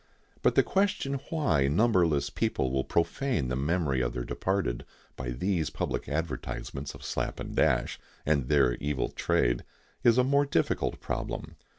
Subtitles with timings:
[0.41, 4.83] But the question why numberless people will profane the memory of their departed
[5.15, 9.63] by these public advertisements of Slap & Dash, and their evil trade,
[10.03, 11.55] is a more difficult problem.